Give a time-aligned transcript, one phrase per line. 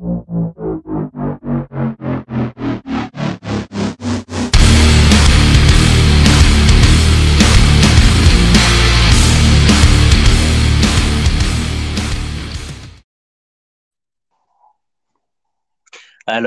[0.00, 0.24] Aló,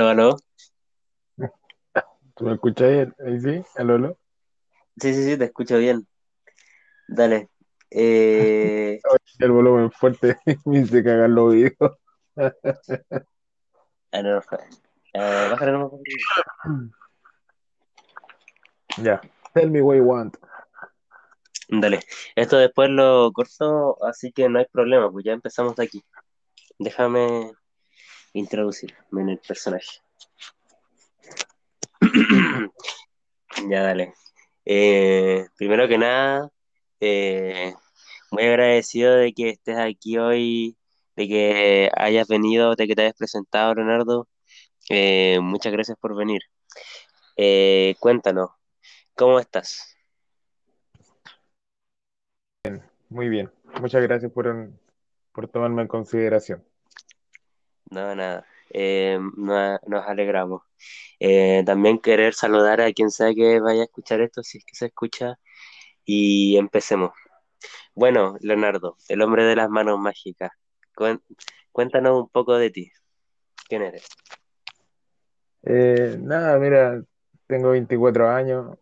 [0.08, 0.36] aló.
[2.34, 3.14] ¿Tú me escuchas bien?
[3.24, 4.18] Ahí sí, aló, aló.
[5.00, 6.08] Sí, sí, sí, te escucho bien.
[7.06, 7.50] Dale.
[7.90, 8.98] Eh,
[9.38, 11.92] El volumen fuerte me hice cagar los oídos.
[14.14, 15.78] eh, bájale.
[18.98, 19.20] Ya.
[19.52, 20.36] Tell me what you want.
[21.68, 22.00] Dale.
[22.36, 26.04] Esto después lo corto, así que no hay problema, pues ya empezamos de aquí.
[26.78, 27.52] Déjame
[28.32, 30.00] introducirme en el personaje.
[33.70, 34.12] Ya, dale.
[34.64, 36.50] Eh, primero que nada,
[37.00, 37.72] eh,
[38.32, 40.76] muy agradecido de que estés aquí hoy,
[41.16, 44.28] de que hayas venido, de que te hayas presentado, Leonardo.
[44.90, 46.42] Eh, muchas gracias por venir.
[47.36, 48.50] Eh, cuéntanos,
[49.14, 49.96] ¿cómo estás?
[53.08, 53.50] Muy bien.
[53.80, 54.70] Muchas gracias por,
[55.32, 56.64] por tomarme en consideración.
[57.90, 58.46] No, nada.
[58.70, 60.62] Eh, no- nos alegramos.
[61.20, 64.74] Eh, también querer saludar a quien sea que vaya a escuchar esto, si es que
[64.74, 65.38] se escucha,
[66.04, 67.12] y empecemos.
[67.94, 70.50] Bueno, Leonardo, el hombre de las manos mágicas,
[71.72, 72.92] cuéntanos un poco de ti.
[73.68, 74.06] ¿Quién eres?
[75.64, 77.02] Eh, nada, mira,
[77.46, 78.76] tengo 24 años.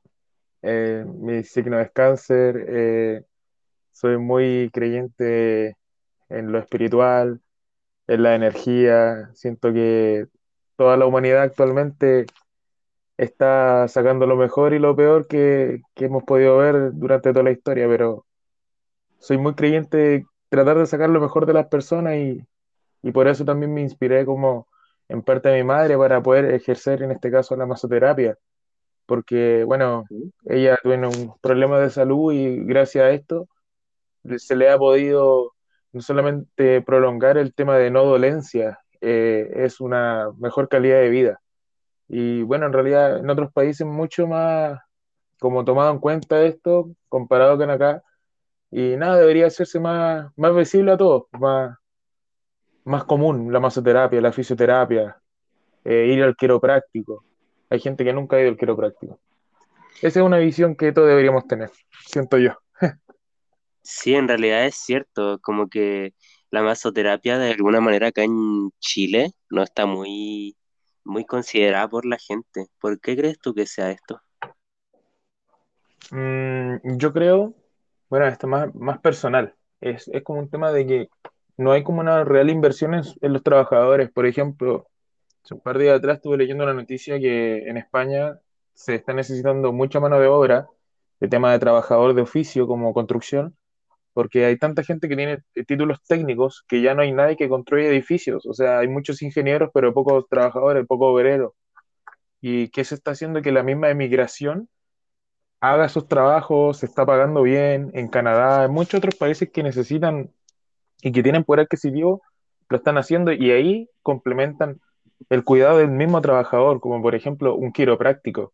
[0.63, 2.65] eh, mi signo es cáncer.
[2.69, 3.25] eh,
[3.93, 5.77] soy muy creyente
[6.29, 7.41] en lo espiritual,
[8.09, 9.31] en la energía.
[9.35, 10.27] Siento que
[10.77, 12.27] toda la humanidad actualmente
[13.17, 17.53] está sacando lo mejor y lo peor que, que hemos podido ver durante toda la
[17.53, 18.27] historia, pero
[19.19, 22.47] soy muy creyente tratar de sacar lo mejor de las personas y,
[23.03, 24.69] y por eso también me inspiré como
[25.09, 28.37] en parte de mi madre para poder ejercer en este caso la masoterapia,
[29.07, 30.05] porque bueno,
[30.45, 33.49] ella tiene un problema de salud y gracias a esto
[34.37, 35.55] se le ha podido
[35.93, 41.41] no solamente prolongar el tema de no dolencia, eh, es una mejor calidad de vida.
[42.09, 44.79] Y bueno, en realidad en otros países mucho más
[45.41, 48.03] como tomado en cuenta esto comparado con acá.
[48.73, 51.77] Y nada, debería hacerse más, más visible a todos, más,
[52.85, 55.21] más común la masoterapia, la fisioterapia,
[55.85, 57.23] eh, ir al quiropráctico.
[57.69, 59.21] Hay gente que nunca ha ido al quiropráctico.
[60.01, 61.71] Esa es una visión que todos deberíamos tener,
[62.07, 62.53] siento yo.
[63.85, 66.15] Sí, en realidad es cierto, como que
[66.51, 70.57] la masoterapia de alguna manera acá en Chile no está muy,
[71.05, 72.69] muy considerada por la gente.
[72.81, 74.21] ¿Por qué crees tú que sea esto?
[76.13, 77.55] Mm, yo creo,
[78.13, 81.09] bueno, esto más, más personal, es, es como un tema de que
[81.57, 84.11] no hay como una real inversión en, en los trabajadores.
[84.13, 84.87] Por ejemplo,
[85.43, 88.39] hace un par de días atrás estuve leyendo una noticia que en España
[88.75, 90.69] se está necesitando mucha mano de obra
[91.21, 93.57] de tema de trabajador de oficio como construcción,
[94.13, 97.89] porque hay tanta gente que tiene títulos técnicos que ya no hay nadie que construya
[97.89, 98.45] edificios.
[98.45, 101.53] O sea, hay muchos ingenieros, pero pocos trabajadores, pocos obreros.
[102.43, 103.41] ¿Y qué se está haciendo?
[103.41, 104.69] Que la misma emigración
[105.63, 110.33] haga esos trabajos, se está pagando bien en Canadá, en muchos otros países que necesitan
[111.01, 112.21] y que tienen poder adquisitivo,
[112.69, 114.81] lo están haciendo y ahí complementan
[115.31, 118.53] el cuidado del mismo trabajador, como por ejemplo un quiropráctico,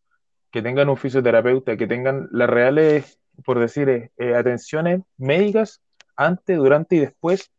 [0.51, 5.81] que tengan un fisioterapeuta, que tengan las reales, por decir, eh, eh, atenciones médicas
[6.15, 7.51] antes, durante y después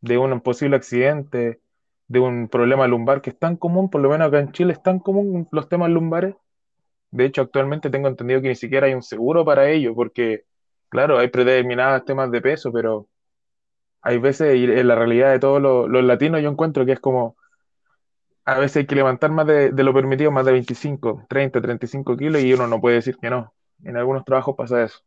[0.00, 1.60] de un posible accidente,
[2.08, 4.82] de un problema lumbar que es tan común, por lo menos acá en Chile es
[4.82, 6.36] tan común los temas lumbares.
[7.14, 10.46] De hecho, actualmente tengo entendido que ni siquiera hay un seguro para ello, porque,
[10.88, 13.08] claro, hay predeterminados temas de peso, pero
[14.02, 17.36] hay veces, y en la realidad de todos los, latinos, yo encuentro que es como,
[18.44, 22.16] a veces hay que levantar más de, de lo permitido, más de 25, 30, 35
[22.16, 23.54] kilos, y uno no puede decir que no.
[23.84, 25.00] En algunos trabajos pasa eso.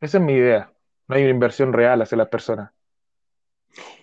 [0.00, 0.72] Esa es mi idea.
[1.08, 2.70] No hay una inversión real hacia las personas.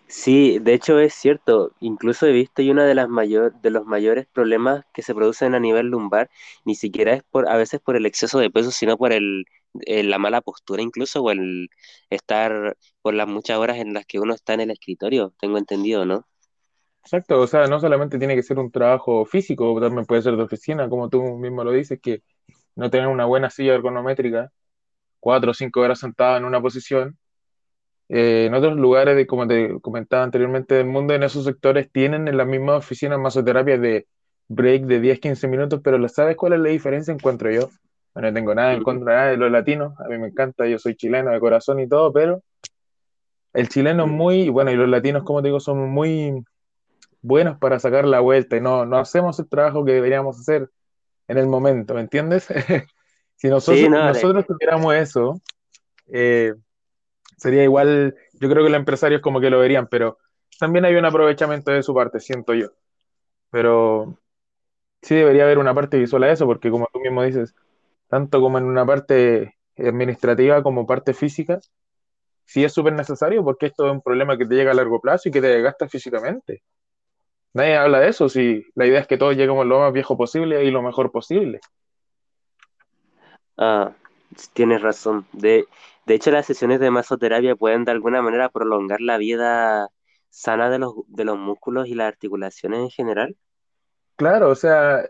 [0.07, 1.73] Sí, de hecho es cierto.
[1.79, 5.55] Incluso he visto y uno de las mayor, de los mayores problemas que se producen
[5.55, 6.29] a nivel lumbar,
[6.63, 10.19] ni siquiera es por, a veces por el exceso de peso, sino por el, la
[10.19, 11.69] mala postura incluso, o el
[12.09, 16.05] estar por las muchas horas en las que uno está en el escritorio, tengo entendido,
[16.05, 16.27] ¿no?
[17.03, 20.41] Exacto, o sea, no solamente tiene que ser un trabajo físico, también puede ser de
[20.43, 22.23] oficina, como tú mismo lo dices, que
[22.75, 24.51] no tener una buena silla ergonométrica,
[25.19, 27.17] cuatro o cinco horas sentado en una posición.
[28.09, 32.27] Eh, en otros lugares, de, como te comentaba anteriormente del mundo, en esos sectores tienen
[32.27, 34.07] en las mismas oficinas masoterapias de
[34.47, 37.13] break de 10 15 minutos, pero ¿la- ¿sabes cuál es la diferencia?
[37.13, 37.69] Encuentro yo.
[38.13, 40.79] Bueno, no tengo nada en contra nada de los latinos, a mí me encanta, yo
[40.79, 42.41] soy chileno de corazón y todo, pero
[43.53, 46.43] el chileno es muy, bueno, y los latinos, como te digo, son muy
[47.21, 50.69] buenos para sacar la vuelta y no, no hacemos el trabajo que deberíamos hacer
[51.27, 52.47] en el momento, ¿me entiendes?
[53.35, 55.41] si nosotros, nosotros tuviéramos eso,
[56.07, 56.53] eh,
[57.37, 60.17] sería igual, yo creo que los empresarios como que lo verían, pero
[60.59, 62.69] también hay un aprovechamiento de su parte, siento yo.
[63.51, 64.19] Pero
[65.01, 67.55] sí debería haber una parte visual a eso, porque como tú mismo dices,
[68.07, 71.59] tanto como en una parte administrativa como parte física,
[72.45, 75.29] sí es súper necesario porque esto es un problema que te llega a largo plazo
[75.29, 76.63] y que te desgasta físicamente.
[77.53, 80.63] Nadie habla de eso, si la idea es que todos lleguemos lo más viejo posible
[80.65, 81.59] y lo mejor posible.
[83.57, 83.93] Ah,
[84.53, 85.25] tienes razón.
[85.33, 85.65] De,
[86.05, 89.89] de hecho, las sesiones de masoterapia pueden de alguna manera prolongar la vida
[90.29, 93.35] sana de los, de los músculos y las articulaciones en general.
[94.15, 95.05] Claro, o sea,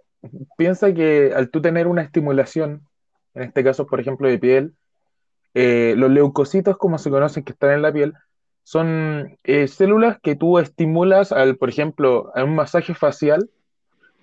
[0.57, 2.87] piensa que al tú tener una estimulación,
[3.33, 4.75] en este caso, por ejemplo, de piel,
[5.53, 8.13] eh, los leucocitos, como se conocen, que están en la piel,
[8.63, 13.49] son eh, células que tú estimulas, al, por ejemplo, a un masaje facial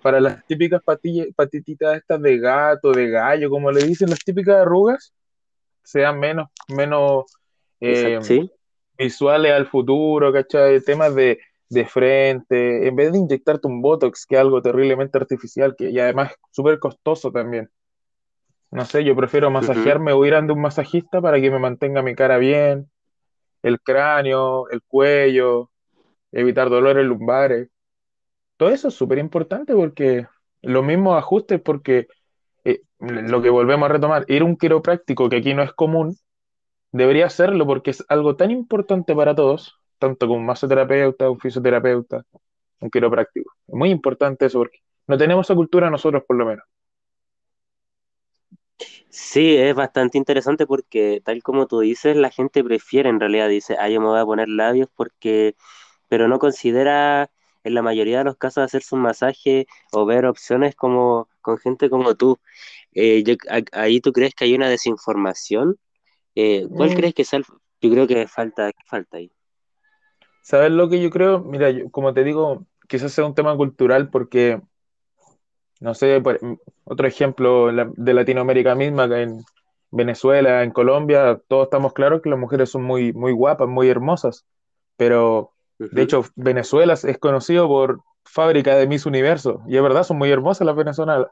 [0.03, 5.13] para las típicas patititas estas de gato, de gallo, como le dicen, las típicas arrugas,
[5.83, 7.25] sean menos, menos
[7.79, 8.19] eh,
[8.97, 10.81] visuales al futuro, ¿cachai?
[10.81, 11.39] Temas de,
[11.69, 15.99] de, frente, en vez de inyectarte un Botox, que es algo terriblemente artificial, que y
[15.99, 17.69] además súper costoso también.
[18.71, 22.15] No sé, yo prefiero masajearme o ir a un masajista para que me mantenga mi
[22.15, 22.89] cara bien,
[23.61, 25.69] el cráneo, el cuello,
[26.31, 27.69] evitar dolores lumbares.
[28.63, 30.25] Todo eso es súper importante porque
[30.61, 32.07] los mismos ajustes, porque
[32.63, 36.15] eh, lo que volvemos a retomar, ir a un quiropráctico, que aquí no es común,
[36.93, 42.23] debería hacerlo porque es algo tan importante para todos, tanto como un masoterapeuta, un fisioterapeuta,
[42.79, 43.51] un quiropráctico.
[43.67, 46.63] Es muy importante eso porque no tenemos esa cultura nosotros por lo menos.
[49.09, 53.75] Sí, es bastante interesante porque tal como tú dices, la gente prefiere en realidad, dice,
[53.77, 55.55] ah, yo me voy a poner labios porque,
[56.07, 57.29] pero no considera
[57.63, 61.89] en la mayoría de los casos hacerse un masaje o ver opciones como con gente
[61.89, 62.39] como tú.
[62.93, 63.23] Eh,
[63.71, 65.77] ahí tú crees que hay una desinformación.
[66.35, 66.95] Eh, ¿Cuál mm.
[66.95, 67.45] crees que es el,
[67.81, 69.31] yo creo que falta, falta ahí?
[70.41, 71.39] ¿Sabes lo que yo creo?
[71.39, 74.59] Mira, como te digo, quizás sea un tema cultural porque
[75.83, 76.23] no sé,
[76.85, 79.43] otro ejemplo de Latinoamérica misma, en
[79.91, 84.45] Venezuela, en Colombia, todos estamos claros que las mujeres son muy, muy guapas, muy hermosas,
[84.95, 90.17] pero de hecho Venezuela es conocido por fábrica de Miss Universo, y es verdad, son
[90.17, 90.75] muy hermosas las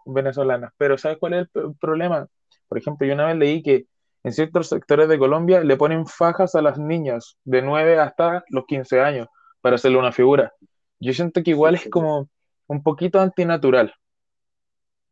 [0.06, 2.28] venezolanas, pero ¿sabes cuál es el problema?
[2.68, 3.86] Por ejemplo, yo una vez leí que
[4.24, 8.66] en ciertos sectores de Colombia le ponen fajas a las niñas de 9 hasta los
[8.66, 9.28] 15 años
[9.62, 10.54] para hacerle una figura.
[11.00, 12.30] Yo siento que igual es como
[12.68, 13.94] un poquito antinatural.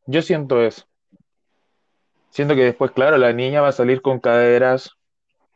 [0.06, 0.86] Yo siento eso.
[2.30, 4.92] Siento que después, claro, la niña va a salir con caderas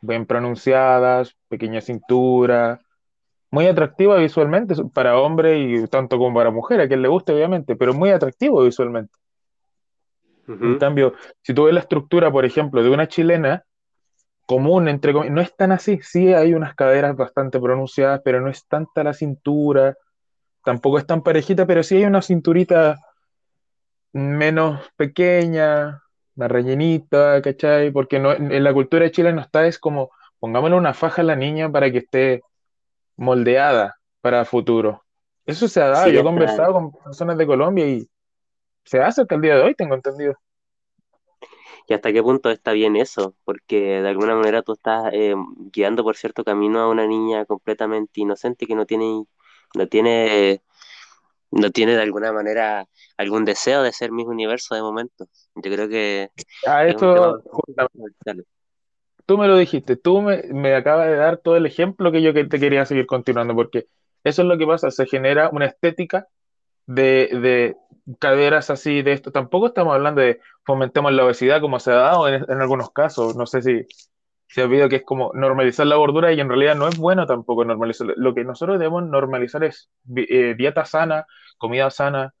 [0.00, 2.80] bien pronunciadas, pequeña cintura,
[3.54, 7.76] muy atractiva visualmente para hombre y tanto como para mujer, a quien le guste obviamente,
[7.76, 9.14] pero muy atractivo visualmente.
[10.48, 13.64] En cambio, si tú ves la estructura, por ejemplo, de una chilena
[14.44, 18.66] común, entre no es tan así, sí hay unas caderas bastante pronunciadas, pero no es
[18.66, 19.96] tanta la cintura,
[20.64, 22.98] tampoco es tan parejita, pero sí hay una cinturita
[24.12, 26.02] menos pequeña,
[26.34, 27.92] más rellenita, ¿cachai?
[27.92, 30.10] Porque no, en la cultura de Chile no está, es como,
[30.40, 32.42] pongámosle una faja a la niña para que esté
[33.16, 35.04] moldeada para futuro.
[35.46, 38.08] Eso se ha dado, yo he conversado con personas de Colombia y
[38.84, 40.34] se hace hasta el día de hoy, tengo entendido.
[41.86, 43.34] ¿Y hasta qué punto está bien eso?
[43.44, 45.34] Porque de alguna manera tú estás eh,
[45.70, 49.24] guiando por cierto camino a una niña completamente inocente que no tiene,
[49.74, 50.62] no tiene
[51.54, 55.28] no tiene de alguna manera algún deseo de ser Miss Universo de momento.
[55.54, 56.30] Yo creo que...
[56.66, 57.42] Ah, esto...
[59.26, 62.32] Tú me lo dijiste, tú me, me, acabas de dar todo el ejemplo que yo
[62.34, 63.86] te quería seguir continuando, porque
[64.22, 66.28] eso es lo que pasa, se genera una estética
[66.86, 67.76] de, de
[68.18, 69.32] caderas así, de esto.
[69.32, 73.36] Tampoco estamos hablando de fomentemos la obesidad como se ha dado en, en algunos casos,
[73.36, 73.86] no sé si,
[74.54, 77.26] se ha olvidado que es como normalizar la gordura y en realidad no es bueno
[77.26, 78.08] tampoco normalizar.
[78.16, 81.26] Lo que nosotros debemos normalizar es eh, dieta sana,
[81.58, 82.34] comida sana,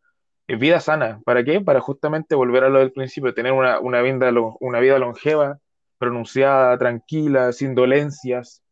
[0.46, 1.20] eh, vida sana.
[1.24, 1.60] ¿Para qué?
[1.60, 5.58] Para justamente volver a lo del principio, tener una, una, vida, una vida longeva,
[6.04, 8.62] pronunciada, tranquila, sin dolencias.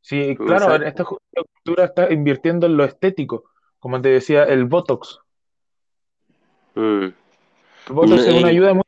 [0.00, 3.44] Sí, claro, esta cultura está invirtiendo en lo estético,
[3.78, 5.20] como te decía, el Botox.
[6.74, 7.04] Mm.
[7.04, 7.14] El
[7.94, 8.82] Botox es una ayuda muy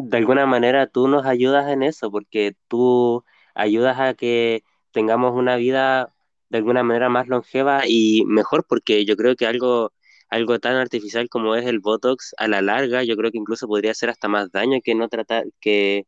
[0.00, 3.24] de alguna manera tú nos ayudas en eso, porque tú
[3.54, 4.62] ayudas a que
[4.92, 6.14] tengamos una vida
[6.50, 9.92] de alguna manera más longeva y mejor, porque yo creo que algo,
[10.30, 13.92] algo tan artificial como es el Botox, a la larga, yo creo que incluso podría
[13.92, 16.06] hacer hasta más daño que no tratar, que,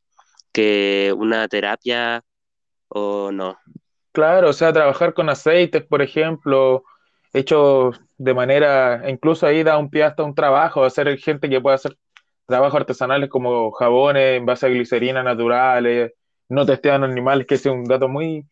[0.52, 2.22] que una terapia
[2.88, 3.58] o no.
[4.12, 6.84] Claro, o sea, trabajar con aceites, por ejemplo,
[7.32, 11.76] hechos de manera, incluso ahí da un pie hasta un trabajo, hacer gente que pueda
[11.76, 11.96] hacer
[12.46, 16.12] trabajos artesanales como jabones en base a glicerina naturales,
[16.48, 18.46] no testean animales, que es un dato muy,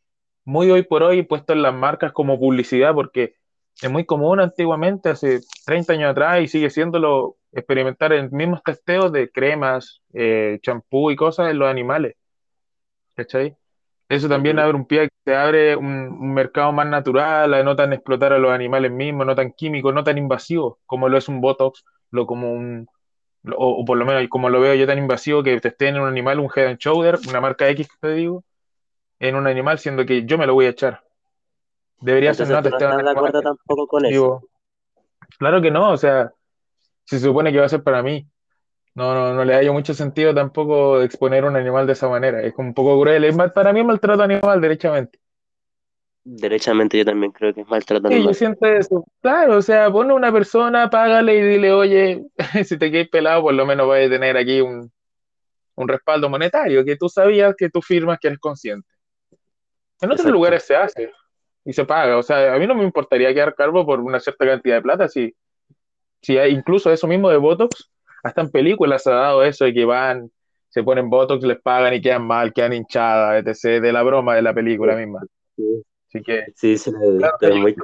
[0.45, 3.35] muy hoy por hoy puesto en las marcas como publicidad, porque
[3.81, 9.13] es muy común antiguamente, hace 30 años atrás, y sigue siéndolo experimentar en mismos testeos
[9.13, 12.17] de cremas, eh, champú y cosas en los animales.
[13.15, 13.57] ¿Cachai?
[14.09, 17.93] Eso también abre un pie, te abre un, un mercado más natural, a no tan
[17.93, 21.41] explotar a los animales mismos, no tan químicos, no tan invasivos, como lo es un
[21.41, 22.89] Botox, lo como un,
[23.57, 26.09] o, o por lo menos como lo veo yo tan invasivo que testeen en un
[26.09, 28.45] animal un Head and Shoulder, una marca X que te digo,
[29.21, 31.03] en un animal, siendo que yo me lo voy a echar.
[32.01, 34.43] Debería ser Entonces no tú no de acuerdo tampoco con eso.
[35.39, 36.33] Claro que no, o sea,
[37.05, 38.27] se supone que va a ser para mí.
[38.95, 42.43] No, no, no le hallo mucho sentido tampoco exponer un animal de esa manera.
[42.43, 43.25] Es como un poco cruel.
[43.25, 45.21] Es mal- para mí es maltrato animal, derechamente.
[46.25, 48.35] Derechamente yo también creo que es maltrato Sí, yo animal.
[48.35, 49.05] siento eso.
[49.23, 52.25] Claro, o sea, pone una persona, págale y dile, oye,
[52.65, 54.91] si te quedas pelado, por lo menos vas a tener aquí un,
[55.77, 58.89] un respaldo monetario, que tú sabías que tú firmas que eres consciente.
[60.01, 60.33] En otros Exacto.
[60.33, 61.13] lugares se hace
[61.69, 62.17] y se paga.
[62.17, 65.09] O sea, a mí no me importaría quedar calvo por una cierta cantidad de plata.
[65.09, 65.35] Si,
[66.23, 67.91] si hay incluso eso mismo de Botox,
[68.23, 70.31] hasta en películas se ha dado eso de que van,
[70.71, 73.83] se ponen Botox, les pagan y quedan mal, quedan hinchadas, etc.
[73.83, 75.21] De la broma de la película misma.
[75.57, 76.91] Sí, Así que, sí, sí
[77.41, 77.75] claro, muy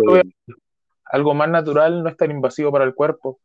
[1.04, 3.40] algo más natural, no es tan invasivo para el cuerpo.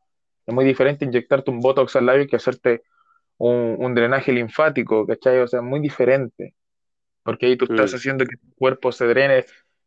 [0.46, 2.84] Es muy diferente inyectarte un Botox al labio que hacerte
[3.38, 5.40] un, un drenaje linfático, ¿cachai?
[5.40, 6.56] O sea, muy diferente,
[7.24, 9.46] porque ahí tú estás Mm, haciendo que tu cuerpo se drene,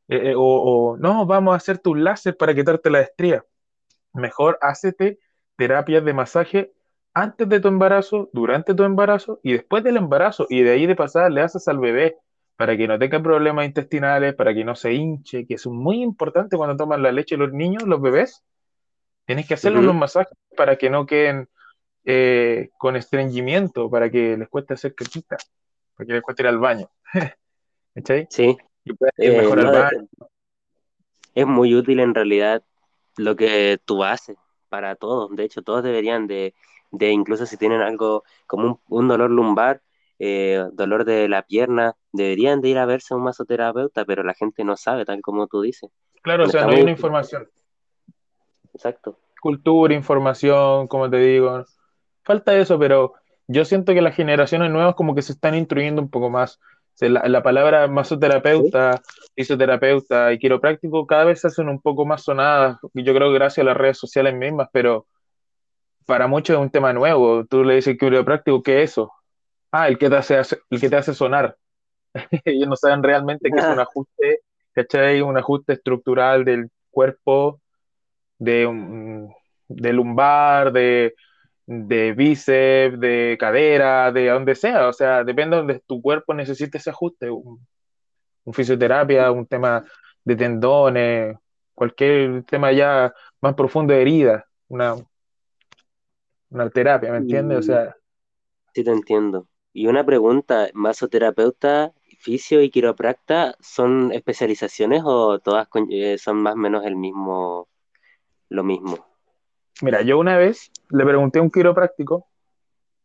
[0.09, 3.45] eh, eh, o, o, no, vamos a hacerte un láser para quitarte la estría.
[4.13, 5.19] Mejor hácete
[5.57, 6.73] terapias de masaje
[7.15, 10.97] antes de tu embarazo, durante tu embarazo y después del embarazo, y de ahí de
[10.97, 12.17] pasada le haces al bebé
[12.57, 16.57] para que no tenga problemas intestinales, para que no se hinche, que es muy importante
[16.57, 18.43] cuando toman la leche los niños, los bebés,
[19.27, 20.01] tienes que hacerle unos ujú.
[20.01, 21.49] masajes para que no queden
[22.05, 25.37] eh, con estreñimiento, para que les cueste hacer caquita,
[25.97, 26.89] para que les cueste ir al baño,
[27.95, 28.27] ¿cachai?
[28.31, 30.29] Sí, Ir eh, mejor no,
[31.35, 32.63] es muy útil en realidad
[33.17, 34.37] lo que tú haces
[34.69, 35.35] para todos.
[35.37, 36.55] De hecho, todos deberían de,
[36.91, 39.83] de incluso si tienen algo como un, un dolor lumbar,
[40.19, 44.35] eh, dolor de la pierna, deberían de ir a verse a un masoterapeuta, pero la
[44.35, 45.91] gente no sabe, tal como tú dices.
[46.23, 46.83] Claro, o sea, no hay muy...
[46.83, 47.49] una información.
[48.75, 49.19] Exacto.
[49.41, 51.65] Cultura, información, como te digo,
[52.23, 53.15] falta eso, pero
[53.49, 56.61] yo siento que las generaciones nuevas como que se están instruyendo un poco más.
[57.01, 59.01] La, la palabra masoterapeuta,
[59.35, 63.65] fisioterapeuta y quiropráctico cada vez se hacen un poco más sonadas, yo creo que gracias
[63.65, 65.07] a las redes sociales mismas, pero
[66.07, 67.45] para muchos es un tema nuevo.
[67.47, 69.13] Tú le dices quiropráctico, ¿qué es eso?
[69.71, 71.57] Ah, el que te hace, el que te hace sonar.
[72.45, 74.41] Ellos no saben realmente que es un ajuste,
[74.73, 75.23] ¿cachai?
[75.23, 77.61] Un ajuste estructural del cuerpo,
[78.39, 79.29] de,
[79.69, 81.15] de lumbar, de
[81.67, 86.79] de bíceps, de cadera, de donde sea, o sea, depende de donde tu cuerpo necesite
[86.79, 87.67] ese ajuste, un,
[88.45, 89.85] un fisioterapia, un tema
[90.25, 91.37] de tendones,
[91.75, 94.97] cualquier tema ya más profundo de herida, una,
[96.51, 97.59] una terapia, ¿me entiendes?
[97.59, 97.97] O Y sea,
[98.75, 99.49] sí te entiendo.
[99.73, 106.55] Y una pregunta, ¿masoterapeuta, fisio y quiropracta son especializaciones o todas con- eh, son más
[106.55, 107.69] o menos el mismo,
[108.51, 109.07] lo mismo?
[109.83, 112.27] Mira, yo una vez le pregunté a un quiropráctico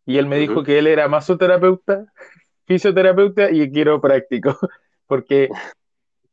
[0.06, 2.06] y él me dijo que él era masoterapeuta,
[2.66, 4.58] fisioterapeuta y quiropráctico,
[5.08, 5.50] porque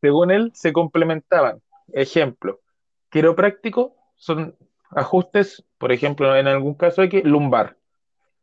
[0.00, 1.60] según él se complementaban.
[1.92, 2.60] Ejemplo,
[3.10, 4.56] quiropráctico son
[4.90, 7.76] ajustes, por ejemplo, en algún caso hay que lumbar.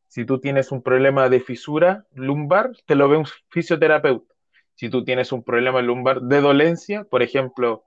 [0.07, 4.33] Si tú tienes un problema de fisura lumbar, te lo ve un fisioterapeuta.
[4.75, 7.85] Si tú tienes un problema lumbar de dolencia, por ejemplo,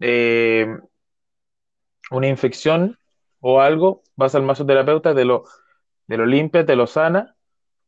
[0.00, 0.66] eh,
[2.10, 2.98] una infección
[3.48, 5.44] o algo, vas al masoterapeuta, te lo,
[6.08, 7.36] te lo limpia, te lo sana,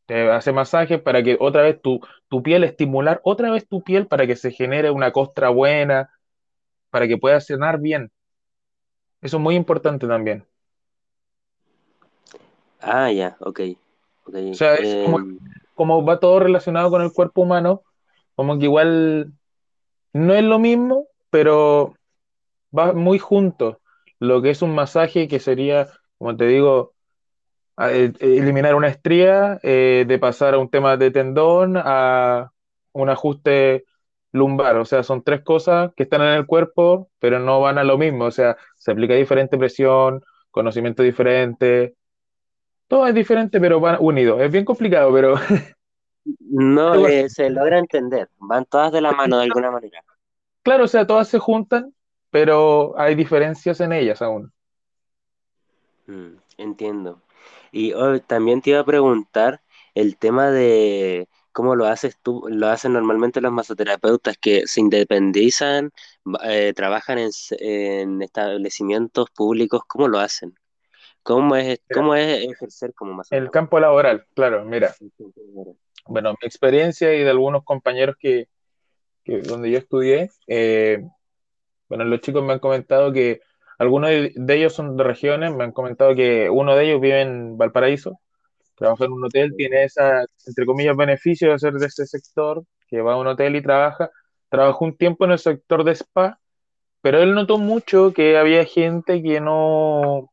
[0.05, 1.99] te hace masaje para que otra vez tu,
[2.29, 6.11] tu piel, estimular otra vez tu piel para que se genere una costra buena,
[6.91, 8.09] para que puedas sanar bien.
[9.21, 10.45] Eso es muy importante también.
[12.79, 13.59] Ah, ya, ok.
[14.27, 14.35] ok.
[14.49, 15.39] O sea, es como, Em,
[15.75, 17.83] como va todo relacionado con el cuerpo humano,
[18.35, 19.33] como que igual
[20.13, 21.95] no es lo mismo, pero
[22.75, 23.78] va muy junto.
[24.19, 26.93] Lo que es un masaje que sería, como te digo,
[27.77, 32.51] eh, eliminar una estría, eh, de pasar a un tema de tendón a
[32.91, 33.85] un ajuste
[34.31, 34.77] lumbar.
[34.77, 37.97] O sea, son tres cosas que están en el cuerpo, pero no van a lo
[37.97, 38.25] mismo.
[38.25, 41.95] O sea, se aplica diferente presión, conocimiento diferente.
[42.87, 44.41] Todo es diferente, pero van unidos.
[44.41, 45.35] Es bien complicado, pero
[46.39, 50.03] no, eh, se logra entender, van todas de la mano de alguna manera.
[50.63, 51.93] Claro, o sea, todas se juntan
[52.31, 54.51] pero hay diferencias en ellas aún.
[56.07, 57.21] Mm, entiendo.
[57.71, 59.61] Y oh, también te iba a preguntar
[59.95, 65.91] el tema de cómo lo haces tú, lo hacen normalmente los masoterapeutas que se independizan,
[66.43, 70.55] eh, trabajan en, en establecimientos públicos, ¿cómo lo hacen?
[71.21, 73.51] ¿Cómo es, cómo es ejercer como el masoterapeuta?
[73.51, 74.95] campo laboral, claro, mira,
[76.05, 78.47] bueno, mi experiencia y de algunos compañeros que,
[79.23, 81.03] que donde yo estudié, eh,
[81.89, 83.41] bueno, los chicos me han comentado que
[83.79, 87.57] algunos de ellos son de regiones, me han comentado que uno de ellos vive en
[87.57, 88.19] Valparaíso,
[88.75, 93.01] trabaja en un hotel, tiene esa, entre comillas, beneficio de ser de ese sector, que
[93.01, 94.09] va a un hotel y trabaja.
[94.49, 96.39] Trabajó un tiempo en el sector de spa,
[97.01, 100.31] pero él notó mucho que había gente que no,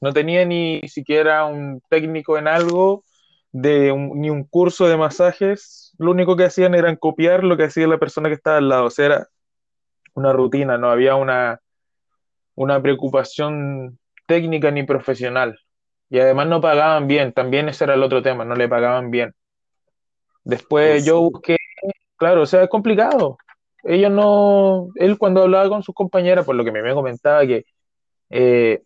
[0.00, 3.04] no tenía ni siquiera un técnico en algo,
[3.52, 5.94] de ni un curso de masajes.
[5.98, 8.86] Lo único que hacían era copiar lo que hacía la persona que estaba al lado.
[8.86, 9.28] O sea, era
[10.18, 11.60] una rutina, no había una,
[12.56, 15.58] una preocupación técnica ni profesional.
[16.10, 19.34] Y además no pagaban bien, también ese era el otro tema, no le pagaban bien.
[20.82, 21.30] ¿En Después yo serio?
[21.30, 21.56] busqué,
[22.16, 23.38] claro, o sea, es complicado.
[23.84, 27.64] Ellos no, él cuando hablaba con sus compañeras, por lo que me, me comentaba que,
[28.30, 28.82] eh,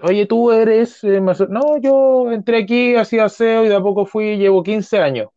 [0.00, 1.48] oye, tú eres, eh, maso-".
[1.48, 5.28] no, yo entré aquí, hacía aseo y de a poco fui, llevo 15 años.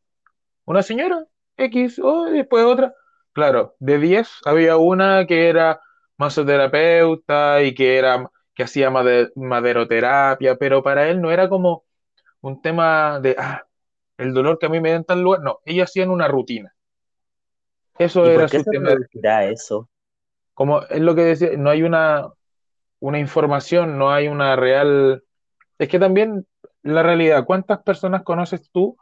[0.65, 1.25] Una señora,
[1.57, 2.93] X, oh, y después otra.
[3.35, 5.81] Claro, de 10 había una que era
[6.17, 11.85] masoterapeuta y que era, que hacía made- maderoterapia, pero para él no era como
[12.41, 13.65] un tema de, ah,
[14.17, 15.41] el dolor que a mí me da en tal lugar.
[15.43, 16.75] No, ellos hacían una rutina.
[17.97, 18.91] Eso ¿Y por era su tema.
[18.91, 19.05] de-
[19.51, 19.89] eso?
[20.53, 22.31] Como es lo que decía, no hay una,
[22.99, 25.23] una información, no hay una real...
[25.79, 26.47] Es que también
[26.83, 28.97] la realidad, ¿cuántas personas conoces tú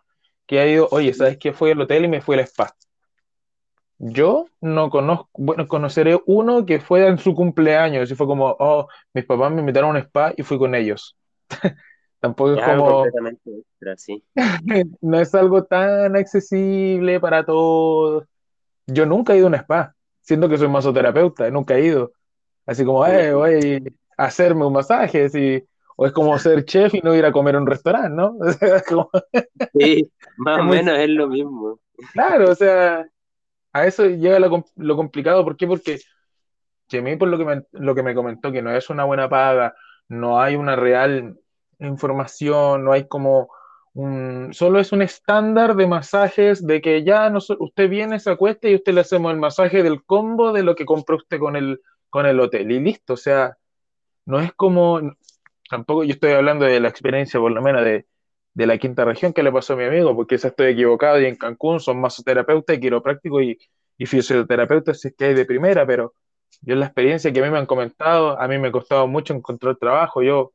[0.48, 1.54] que ha ido, oye, ¿sabes qué?
[1.54, 2.76] Fui al hotel y me fui al spa.
[4.06, 8.88] Yo no conozco, bueno, conoceré uno que fue en su cumpleaños y fue como, oh,
[9.14, 11.16] mis papás me invitaron a un spa y fui con ellos.
[12.20, 14.24] Tampoco es como, extra, sí.
[15.02, 18.26] no es algo tan accesible para todos.
[18.88, 22.12] Yo nunca he ido a un spa, siendo que soy masoterapeuta, nunca he ido.
[22.66, 25.64] Así como, eh, voy a hacerme un masaje, así.
[25.96, 28.36] O es como ser chef y no ir a comer a un restaurante, ¿no?
[28.40, 29.10] O sea, es como-
[29.78, 31.80] Sí, más o muy menos es lo mismo.
[32.14, 33.06] claro, o sea,
[33.74, 35.44] a eso llega lo, com- lo complicado.
[35.44, 35.68] ¿Por qué?
[35.68, 36.00] Porque
[36.90, 37.38] Jimmy, por lo
[37.96, 39.76] que me, comentó, que no es una buena paga,
[40.08, 41.40] no hay una real
[41.80, 43.50] información, no hay como
[43.94, 48.68] un, solo es un estándar de masajes de que ya no, usted viene, se acuesta
[48.70, 51.82] y usted le hacemos el masaje del combo de lo que compró usted con el,
[52.10, 53.58] con el hotel y listo, o sea,
[54.26, 55.02] no es como,
[55.70, 58.08] tampoco yo estoy hablando de la experiencia por lo menos de,
[58.54, 61.26] de la quinta región que le pasó a mi amigo, porque esa estoy equivocado y
[61.26, 63.58] en Cancún son masoterapeutas quiroprácticos y,
[63.98, 66.14] y fisioterapeutas si es que hay de primera, pero
[66.62, 69.34] yo la experiencia que a mí me han comentado, a mí me ha costado mucho
[69.34, 70.54] encontrar trabajo, yo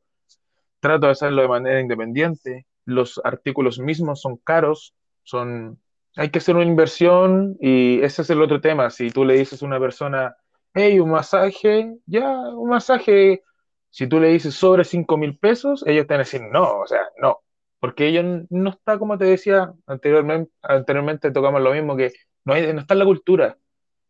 [0.79, 5.79] trato de hacerlo de manera independiente, los artículos mismos son caros, son,
[6.15, 9.61] hay que hacer una inversión y ese es el otro tema, si tú le dices
[9.61, 10.35] a una persona,
[10.73, 13.43] hey, un masaje, ya, un masaje,
[13.89, 16.87] si tú le dices sobre cinco mil pesos, ellos te van a decir, no, o
[16.87, 17.41] sea, no,
[17.79, 22.11] porque ellos no está, como te decía anteriormente, anteriormente tocamos lo mismo, que
[22.45, 23.57] no, hay, no está en la cultura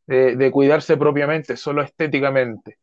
[0.07, 2.79] de, de cuidarse propiamente, solo estéticamente.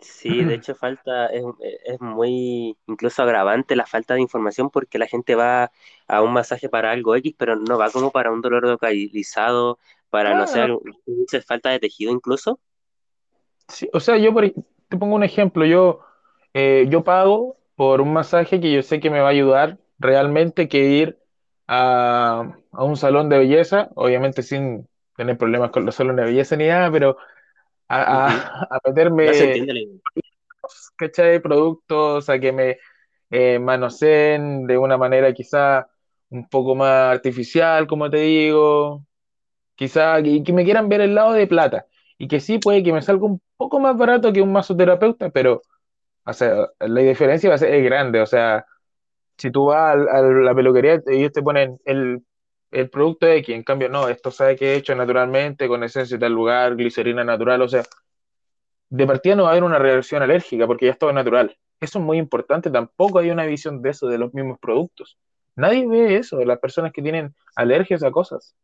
[0.00, 1.44] Sí, de hecho falta, es,
[1.84, 5.70] es muy incluso agravante la falta de información porque la gente va
[6.08, 9.78] a un masaje para algo X, pero no va como para un dolor localizado,
[10.10, 12.58] para, no Claro, algo- dices falta de tejido incluso.
[13.68, 14.44] Sí, o sea, yo por
[14.88, 16.00] te pongo un ejemplo, yo,
[16.54, 20.68] eh, yo pago por un masaje que yo sé que me va a ayudar realmente
[20.68, 21.18] que ir
[21.68, 26.56] a, a un salón de belleza, obviamente sin tener problemas con los salones de belleza
[26.56, 27.16] ni nada, pero
[27.88, 28.28] a, a,
[28.76, 29.72] a meterme.
[30.96, 31.40] ¿cachai?
[31.40, 32.78] Productos, a que me
[33.30, 35.88] eh, manoseen de una manera quizá
[36.30, 39.04] un poco más artificial, como te digo,
[39.76, 41.86] quizá que, que me quieran ver el lado de plata.
[42.18, 45.62] Y que sí, puede que me salga un poco más barato que un masoterapeuta, pero
[46.26, 48.20] O sea, la diferencia va a ser es grande.
[48.20, 48.66] O sea,
[49.38, 52.22] si tú vas al- a, la peluquería, ellos te ponen el,
[52.70, 56.20] el producto X, en cambio, no, esto sabe que es hecho naturalmente, con esencia de
[56.20, 57.62] tal lugar, glicerina natural.
[57.62, 57.82] O sea,
[58.90, 61.56] de partida no va a haber una reacción alérgica porque ya es todo natural.
[61.80, 62.70] Eso es muy importante.
[62.70, 65.18] Tampoco hay una visión de eso, de los mismos productos.
[65.56, 68.54] Nadie ve eso, de las personas que tienen alergias a cosas.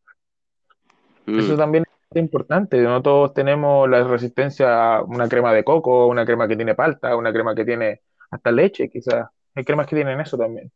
[1.25, 1.57] Eso Mm.
[1.57, 2.81] también es importante.
[2.81, 7.15] No todos tenemos la resistencia a una crema de coco, una crema que tiene palta,
[7.15, 8.01] una crema que tiene
[8.31, 9.27] hasta leche, quizás.
[9.55, 10.71] Hay cremas que tienen eso también.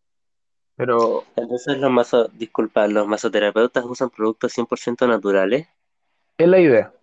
[0.75, 5.67] Pero Entonces los maso, disculpa, los masoterapeutas usan productos 100% naturales.
[6.37, 6.93] es la idea.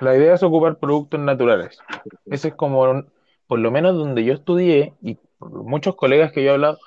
[0.00, 1.78] La idea es ocupar productos naturales.
[2.26, 3.04] Ese es como,
[3.46, 6.78] por lo menos donde yo estudié, y muchos colegas que yo he hablado,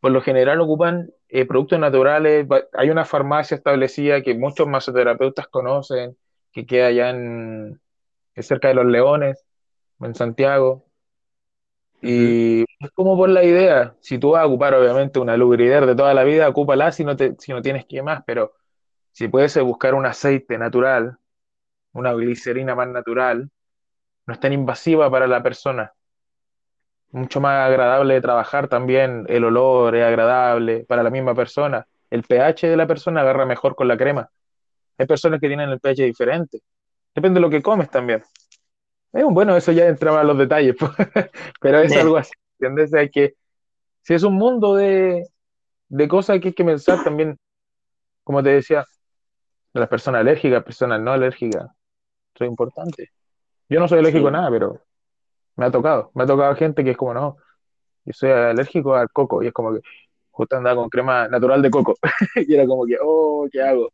[0.00, 2.46] por lo general ocupan eh, productos naturales.
[2.72, 6.16] Hay una farmacia establecida que muchos masoterapeutas conocen,
[6.52, 7.80] que queda allá en,
[8.36, 9.44] cerca de Los Leones,
[10.00, 10.84] en Santiago.
[12.02, 15.94] Y es como por la idea, si tú vas a ocupar obviamente una lubrider de
[15.94, 18.54] toda la vida, ocúpala si no, te, si no tienes que más, pero
[19.12, 21.18] si puedes buscar un aceite natural,
[21.92, 23.50] una glicerina más natural,
[24.26, 25.92] no es tan invasiva para la persona.
[27.12, 31.86] Mucho más agradable de trabajar también, el olor es agradable para la misma persona.
[32.08, 34.30] El pH de la persona agarra mejor con la crema.
[34.96, 36.60] Hay personas que tienen el pH diferente.
[37.14, 38.22] Depende de lo que comes también.
[39.12, 40.92] Bueno, eso ya entraba a los detalles, pues.
[41.60, 42.94] pero es algo así, ¿entiendes?
[42.94, 43.34] Hay que,
[44.02, 45.26] si es un mundo de,
[45.88, 47.36] de cosas que hay que pensar también,
[48.24, 48.84] como te decía,
[49.72, 51.64] de las personas alérgicas, personas no alérgicas,
[52.34, 53.10] eso es importante.
[53.68, 54.80] Yo no soy alérgico a nada, pero
[55.56, 56.10] me ha tocado.
[56.14, 57.36] Me ha tocado gente que es como, no,
[58.04, 59.42] yo soy alérgico al coco.
[59.42, 59.80] Y es como que
[60.30, 61.94] justo andaba con crema natural de coco.
[62.36, 63.90] y era como que, oh, ¿qué hago?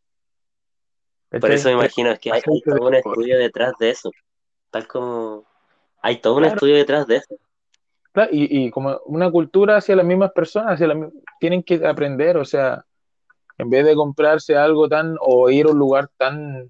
[1.29, 4.11] Por eso me imagino que hay, un estudio detrás de eso.
[4.77, 5.43] Tal como
[6.03, 7.35] hay todo un estudio detrás de eso.
[8.31, 10.87] y, y, como una cultura hacia las mismas personas, hacia
[11.39, 12.85] tienen que aprender, o sea,
[13.57, 16.69] en vez de comprarse algo tan o ir a un lugar tan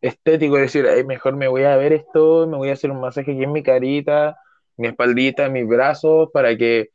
[0.00, 3.42] estético, decir, mejor me voy a ver esto, me voy a hacer un masaje aquí
[3.42, 4.38] en mi carita,
[4.76, 6.90] mi espaldita, mis brazos, para que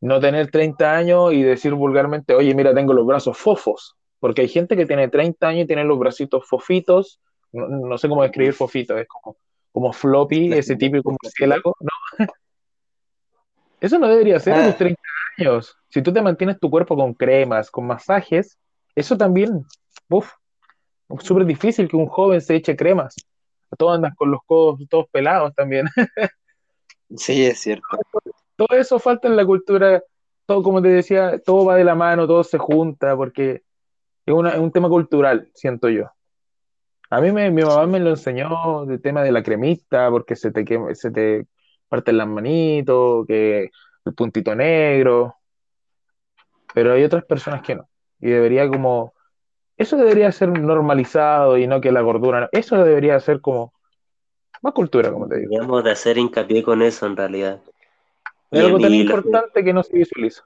[0.00, 4.48] no tener 30 años y decir vulgarmente, oye, mira, tengo los brazos fofos, porque hay
[4.48, 7.20] gente que tiene 30 años y tiene los bracitos fofitos,
[7.52, 9.36] no, sé cómo describir fofitos, es como,
[9.72, 12.26] como floppy, ese típico murciélago, ¿no?
[13.80, 15.40] Eso no debería ser a los 30 ah.
[15.40, 15.76] años.
[15.88, 18.58] Si tú te mantienes tu cuerpo con cremas, con masajes,
[18.96, 19.64] eso también,
[20.08, 20.32] uff,
[21.08, 23.14] es súper difícil que un joven se eche cremas.
[23.76, 25.86] Todos andan con los codos todos pelados también.
[27.16, 27.86] Sí, es cierto.
[28.54, 30.02] Todo eso falta en la cultura,
[30.44, 33.62] todo como te decía, todo va de la mano, todo se junta, porque
[34.26, 36.10] es, un tema cultural, siento yo.
[37.10, 40.64] A mí mi mamá me lo enseñó del tema de la cremita, porque se te,
[40.94, 41.46] se te
[41.88, 43.70] parten las manitos, que
[44.04, 45.36] el puntito negro,
[46.74, 47.88] pero hay otras personas que no.
[48.20, 49.14] Y debería como
[49.78, 52.48] eso debería ser normalizado y no que la gordura.
[52.50, 53.72] Eso debería ser como
[54.60, 55.50] más cultura, como te digo.
[55.50, 57.60] Deberíamos de hacer hincapié con eso en realidad.
[58.50, 60.42] Es algo tan importante que no se visualiza.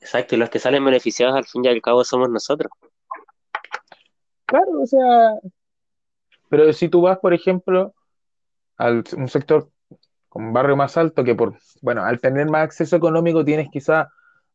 [0.00, 2.70] Exacto, y los que salen beneficiados al fin y al cabo somos nosotros.
[4.48, 5.34] Claro, o sea,
[6.48, 7.94] pero si tú vas, por ejemplo,
[8.76, 9.68] a un sector
[10.28, 14.10] con barrio más alto que por, bueno, al tener más acceso económico tienes quizá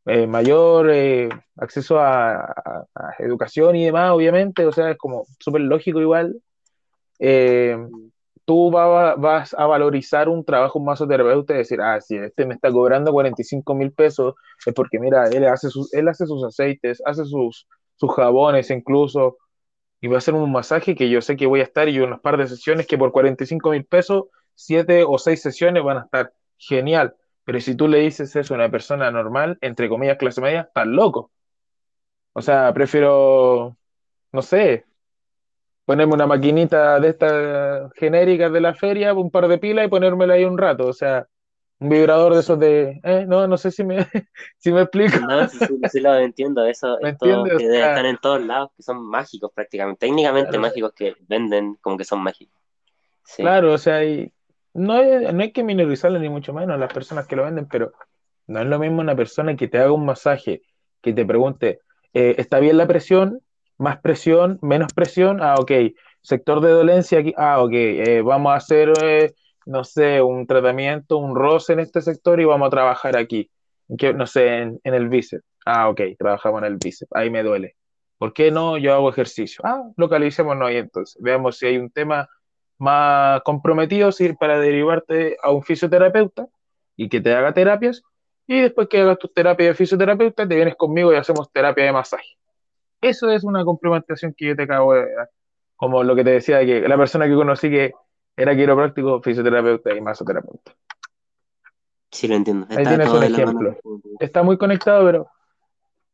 [0.06, 2.53] eh, mayor eh, acceso a,
[3.19, 6.41] educación y demás, obviamente, o sea, es como súper lógico igual.
[7.19, 7.77] Eh,
[8.45, 12.71] tú vas a valorizar un trabajo más masoterapeuta y decir, ah, si este me está
[12.71, 17.25] cobrando 45 mil pesos, es porque, mira, él hace, sus, él hace sus aceites, hace
[17.25, 19.38] sus, sus jabones incluso,
[20.03, 22.19] y va a hacer un masaje que yo sé que voy a estar y unas
[22.19, 26.33] par de sesiones que por 45 mil pesos, siete o seis sesiones van a estar
[26.57, 27.15] genial.
[27.45, 30.87] Pero si tú le dices eso a una persona normal, entre comillas, clase media, estás
[30.87, 31.31] loco.
[32.33, 33.77] O sea, prefiero,
[34.31, 34.85] no sé,
[35.85, 40.35] ponerme una maquinita de estas genéricas de la feria, un par de pilas y ponérmela
[40.35, 40.87] ahí un rato.
[40.87, 41.27] O sea,
[41.83, 43.97] un vibrador de esos de, eh, no, no sé si me,
[44.57, 45.19] si me explico.
[45.19, 45.59] No, sí,
[45.91, 50.07] sí, lo entiendo, eso es todo, que están en todos lados, que son mágicos prácticamente,
[50.07, 52.55] técnicamente mágicos que venden como que son mágicos.
[53.35, 54.31] Claro, o sea, y
[54.73, 57.91] no hay, que minorizarlo ni mucho menos a las personas que lo venden, pero
[58.47, 60.61] no es lo mismo una persona que te haga un masaje,
[61.01, 61.81] que te pregunte,
[62.13, 63.41] eh, ¿está bien la presión?
[63.77, 64.57] ¿Más presión?
[64.61, 65.41] ¿Menos presión?
[65.41, 65.71] Ah, ok.
[66.21, 67.33] Sector de dolencia aquí.
[67.35, 67.71] Ah, ok.
[67.73, 69.33] Eh, vamos a hacer, eh,
[69.65, 73.49] no sé, un tratamiento, un roce en este sector y vamos a trabajar aquí.
[73.97, 75.43] Que, no sé, en, el bíceps.
[75.65, 76.02] Ah, ok.
[76.17, 77.12] Trabajamos en el bíceps.
[77.13, 77.76] Ahí me duele.
[78.17, 78.78] ¿Por qué no?
[78.78, 79.62] Yo hago ejercicio.
[79.65, 81.21] Ah, localicémonos ahí entonces.
[81.21, 82.30] Veamos si hay un tema
[82.78, 86.47] más comprometidos ir para derivarte a un fisioterapeuta
[86.95, 88.04] y que te haga terapias
[88.47, 91.91] y después que hagas tu terapia de fisioterapeuta te vienes conmigo y hacemos terapia de
[91.93, 92.38] masaje.
[93.02, 95.30] Eso es una complementación que yo te acabo de dar.
[95.76, 97.91] Como lo que te decía, que la persona que conocí que
[98.35, 100.73] era quiropráctico, fisioterapeuta y masoterapeuta.
[102.11, 102.67] Sí, lo entiendo.
[102.69, 103.77] Ahí tienes un ejemplo.
[104.19, 105.27] Está muy conectado, pero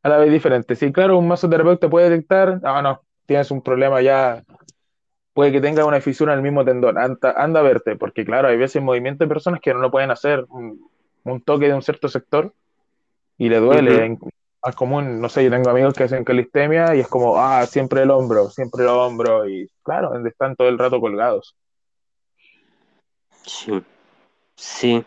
[0.03, 0.75] a la vez diferente.
[0.75, 4.43] Sí, claro, un masoterapeuta puede detectar, ah, no, tienes un problema ya
[5.33, 8.49] puede que tenga una fisura en el mismo tendón, anda, anda a verte, porque claro,
[8.49, 12.09] hay veces movimientos de personas que no lo pueden hacer un, toque de un cierto
[12.09, 12.53] sector
[13.37, 14.17] y le duele,
[14.65, 18.01] más común, no sé, yo tengo amigos que hacen calistemia y es como, ah, siempre
[18.01, 21.55] el hombro, siempre el hombro, y claro, están todo el rato colgados.
[23.45, 23.71] Sí,
[24.55, 25.05] sí.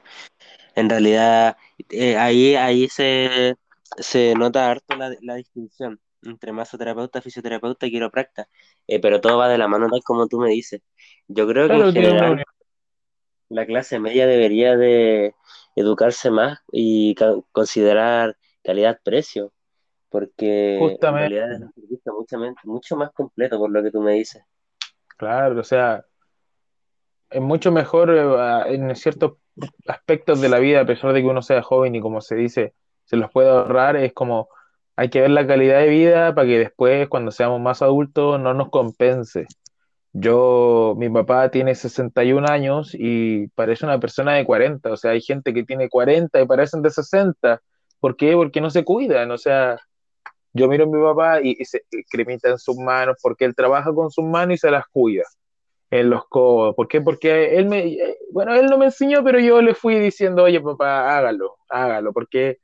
[0.74, 1.56] En realidad,
[1.90, 3.56] eh, ahí, ahí se,
[3.98, 8.48] se nota harto la, la distinción entre masoterapeuta, fisioterapeuta y quiropracta,
[8.86, 10.82] eh, pero todo va de la mano tal como tú me dices.
[11.28, 12.44] Yo creo que en general
[13.48, 15.34] la clase media debería de
[15.76, 17.14] educarse más y
[17.52, 19.52] considerar calidad-precio,
[20.08, 24.12] porque en realidad es un servicio mucho, mucho más completo por lo que tú me
[24.14, 24.42] dices.
[25.18, 26.04] Claro, o sea,
[27.32, 29.34] es mucho mejor eh, en ciertos
[29.86, 32.74] aspectos de la vida, a pesar de que uno sea joven y como se dice,
[33.04, 34.48] se los puede ahorrar, es como
[34.96, 38.54] hay que ver la calidad de vida para que después, cuando seamos más adultos, no
[38.54, 39.46] nos compense.
[40.12, 45.22] Yo, mi papá tiene 61 años y parece una persona de 40, o sea, hay
[45.22, 47.62] gente que tiene 40 y parecen de 60.
[48.00, 48.34] ¿Por qué?
[48.34, 49.78] Porque no se cuidan, o sea,
[50.52, 54.10] yo miro a mi papá y, se cremita en sus manos porque él trabaja con
[54.10, 55.24] sus manos y se las cuida
[55.92, 56.74] en los codos.
[56.74, 57.02] ¿Por qué?
[57.02, 57.98] Porque él me,
[58.32, 62.60] bueno, él no me enseñó, pero yo le fui diciendo, oye, papá, hágalo, hágalo, porque,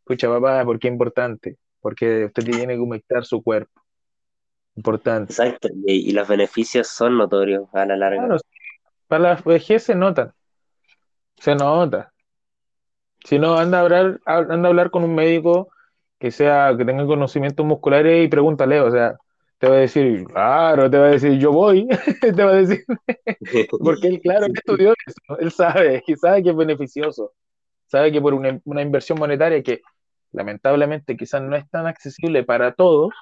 [0.00, 3.80] escucha, papá, porque es importante, porque usted tiene que humectar su cuerpo.
[4.74, 5.32] Importante.
[5.32, 8.36] Exacto, y, los beneficios son notorios a la larga.
[9.06, 10.32] para la vejez se notan,
[11.36, 12.12] se nota.
[13.24, 15.68] Si no, anda a hablar, anda a hablar con un médico
[16.18, 19.16] que sea, que tenga conocimientos musculares y pregúntale, o sea,
[19.58, 21.86] te va a decir, claro, te va a decir, yo voy,
[22.20, 22.84] te va a decir,
[23.82, 27.32] porque él, claro, estudió eso, él sabe, y sabe que es beneficioso,
[27.86, 29.80] sabe que por una, una, inversión monetaria que
[30.32, 33.14] lamentablemente quizás no es tan accesible para todos,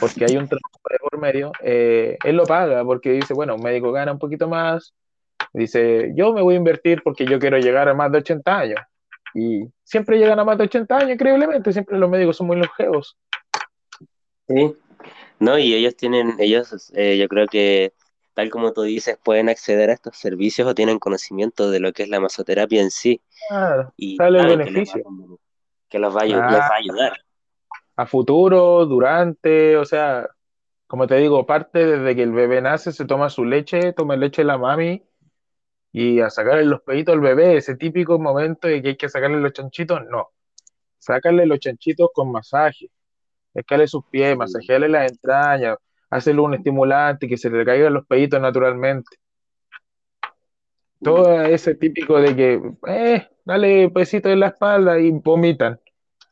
[0.00, 3.92] porque hay un trabajo por medio, eh, él lo paga porque dice, bueno, un médico
[3.92, 4.94] gana un poquito más,
[5.52, 8.80] dice, yo me voy a invertir porque yo quiero llegar a más de 80 años.
[9.34, 13.18] Y siempre llegan a más de 80 años, increíblemente, siempre los médicos son muy longevos.
[14.48, 14.74] Sí,
[15.38, 17.92] no, y ellos tienen, ellos, eh, yo creo que,
[18.34, 22.04] tal como tú dices, pueden acceder a estos servicios o tienen conocimiento de lo que
[22.04, 23.20] es la masoterapia en sí.
[23.48, 25.02] Claro, y sale el beneficio.
[25.88, 27.20] Que, los va, les va a ayudar.
[27.96, 30.28] A futuro, durante, o sea,
[30.86, 34.42] como te digo, parte desde que el bebé nace, se toma su leche, toma leche
[34.42, 35.02] de la mami
[35.92, 39.40] y a sacarle los peditos al bebé, ese típico momento de que hay que sacarle
[39.40, 40.30] los chanchitos, no.
[40.98, 42.90] Sácale los chanchitos con masaje
[43.56, 45.78] escale sus pies, masajearle las entrañas,
[46.10, 49.16] hacerle un estimulante, que se le caigan los peditos naturalmente.
[51.02, 55.78] Todo ese típico de que, eh, dale pesito en la espalda y vomitan.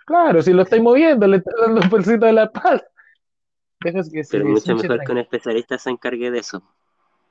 [0.07, 2.85] Claro, si lo estáis moviendo, le estás dando un pesito en la espalda.
[3.81, 6.63] Dejas que Pero mucho mejor que un especialista se encargue de eso.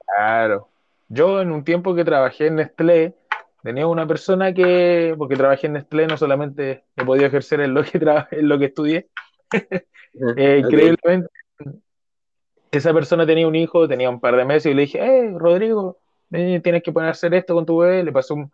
[0.05, 0.69] Claro.
[1.07, 3.15] Yo en un tiempo que trabajé en Nestlé,
[3.63, 7.83] tenía una persona que, porque trabajé en Nestlé, no solamente he podido ejercer en lo
[7.83, 7.99] que,
[8.31, 9.09] en lo que estudié,
[10.37, 11.29] eh, increíblemente,
[12.71, 15.99] esa persona tenía un hijo, tenía un par de meses, y le dije, eh, Rodrigo,
[16.29, 18.03] tienes que poner a hacer esto con tu bebé.
[18.03, 18.51] Le pasó un,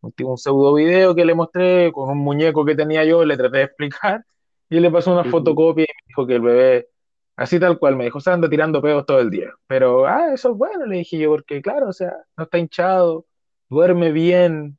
[0.00, 3.64] un, pseudo video que le mostré con un muñeco que tenía yo, le traté de
[3.64, 4.24] explicar,
[4.70, 6.88] y le pasó una fotocopia y me dijo que el bebé,
[7.36, 9.50] así tal cual, me dijo, se anda tirando pedos todo el día.
[9.66, 13.26] Pero, ah, eso es bueno, le dije yo, porque claro, o sea, no está hinchado,
[13.68, 14.78] duerme bien,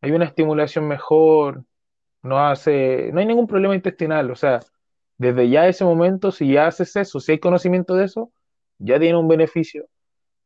[0.00, 1.64] hay una estimulación mejor,
[2.22, 4.60] no hace, no hay ningún problema intestinal, o sea,
[5.16, 8.32] desde ya ese momento, si ya haces eso, si hay conocimiento de eso,
[8.78, 9.86] ya tiene un beneficio,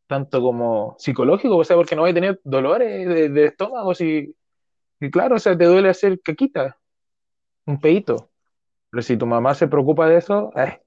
[0.06, 4.34] tanto como psicológico, o sea, porque no va a tener dolores de, estómago, si,
[5.00, 6.78] y claro, o sea, te duele hacer caquita,
[7.66, 8.30] un peito,
[8.90, 10.80] pero si tu mamá se preocupa de eso, eh,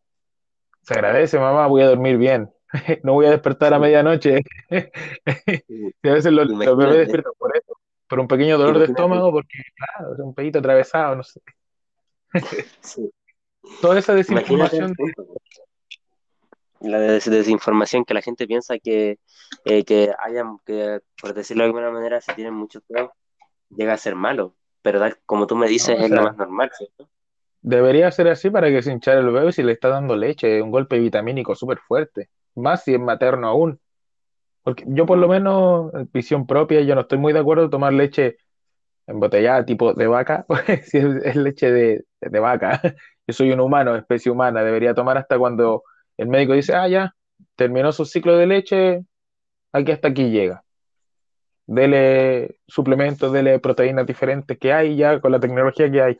[0.81, 2.51] se agradece, mamá, voy a dormir bien,
[3.03, 8.19] no voy a despertar a medianoche, y a veces los, bebés despiertan por eso por
[8.19, 11.41] un pequeño dolor de estómago, porque, claro, es un pedito atravesado, no sé.
[13.81, 14.93] Toda esa desinformación.
[16.81, 19.17] La desinformación que la gente piensa que,
[19.63, 23.11] eh, que hayan, que por decirlo de alguna manera, si tienen mucho peor,
[23.69, 24.55] llega a ser malo.
[24.81, 27.09] Pero como tú me dices, es lo más normal, ¿cierto?
[27.61, 30.69] Debería ser así para que se hinchara el bebé si le está dando leche, un
[30.69, 32.29] golpe vitamínico súper fuerte.
[32.53, 33.79] Más si es materno aún.
[34.65, 37.93] Porque yo por lo menos, visión propia, yo no estoy muy de acuerdo en tomar
[37.93, 38.37] leche
[39.05, 40.43] embotellada tipo de vaca,
[40.85, 42.81] si es, leche de, vaca.
[43.27, 45.83] Yo soy un humano, especie humana, debería tomar hasta cuando
[46.17, 47.15] el médico dice, ah, ya,
[47.55, 49.05] terminó su ciclo de leche,
[49.71, 50.63] aquí hasta aquí llega.
[51.67, 56.19] Dele suplementos, dele proteínas diferentes que hay ya con la tecnología que hay.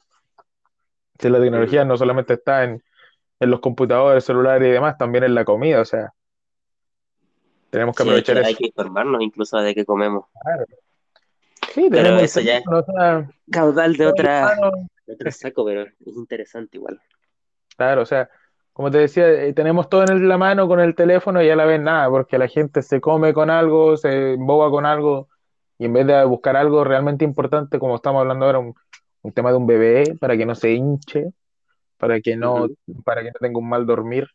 [1.19, 2.84] Si la tecnología no solamente está en,
[3.39, 6.13] en los computadores, celulares y demás, también en la comida, o sea,
[7.75, 8.47] tenemos que aprovechar eso.
[8.47, 10.25] Hay que informarnos incluso de qué comemos.
[10.41, 10.65] Claro.
[11.73, 12.61] Sí, Pero eso ya
[13.51, 14.55] caudal de otra,
[15.05, 17.01] te lo saco, pero es interesante igual.
[17.75, 18.29] Claro, o sea,
[18.71, 21.65] como te decía, eh, tenemos todo en la mano con el teléfono y a la
[21.65, 25.27] vez nada, porque la gente se come con algo, se emboba con algo,
[25.77, 28.73] y en vez de buscar algo realmente importante, como estamos hablando ahora, un,
[29.21, 31.33] un tema de un bebé, para que no se hinche,
[31.97, 32.67] para que no,
[33.03, 34.29] para que no tenga un mal dormir,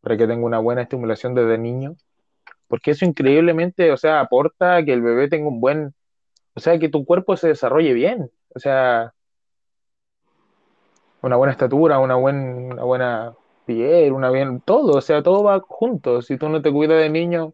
[0.00, 1.96] para que tenga una buena estimulación desde niño,
[2.72, 5.94] porque eso increíblemente, o sea, aporta a que el bebé tenga un buen,
[6.54, 9.12] o sea, que tu cuerpo se desarrolle bien, o sea,
[11.20, 13.34] una buena estatura, una, buen, una buena
[13.66, 16.22] piel, una bien, todo, o sea, todo va junto.
[16.22, 17.52] Si tú no te cuidas de niño,